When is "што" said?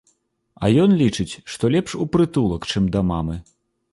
1.55-1.63